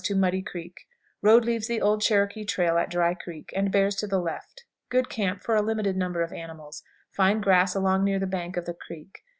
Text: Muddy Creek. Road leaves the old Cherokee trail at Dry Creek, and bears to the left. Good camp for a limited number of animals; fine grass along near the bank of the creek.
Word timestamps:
Muddy 0.15 0.41
Creek. 0.41 0.87
Road 1.21 1.45
leaves 1.45 1.67
the 1.67 1.79
old 1.79 2.01
Cherokee 2.01 2.43
trail 2.43 2.79
at 2.79 2.89
Dry 2.89 3.13
Creek, 3.13 3.53
and 3.55 3.71
bears 3.71 3.93
to 3.97 4.07
the 4.07 4.17
left. 4.17 4.63
Good 4.89 5.09
camp 5.09 5.43
for 5.43 5.55
a 5.55 5.61
limited 5.61 5.95
number 5.95 6.23
of 6.23 6.33
animals; 6.33 6.81
fine 7.11 7.39
grass 7.39 7.75
along 7.75 8.03
near 8.03 8.17
the 8.17 8.25
bank 8.25 8.57
of 8.57 8.65
the 8.65 8.73
creek. 8.73 9.19